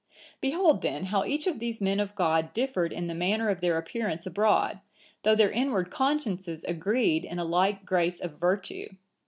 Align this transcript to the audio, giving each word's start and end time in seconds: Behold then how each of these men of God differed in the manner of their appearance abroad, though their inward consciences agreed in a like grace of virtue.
Behold 0.41 0.81
then 0.81 1.03
how 1.05 1.23
each 1.25 1.45
of 1.45 1.59
these 1.59 1.79
men 1.79 1.99
of 1.99 2.15
God 2.15 2.53
differed 2.53 2.91
in 2.91 3.05
the 3.05 3.13
manner 3.13 3.49
of 3.49 3.61
their 3.61 3.77
appearance 3.77 4.25
abroad, 4.25 4.79
though 5.21 5.35
their 5.35 5.51
inward 5.51 5.91
consciences 5.91 6.63
agreed 6.67 7.23
in 7.23 7.37
a 7.37 7.45
like 7.45 7.85
grace 7.85 8.19
of 8.19 8.39
virtue. 8.39 8.95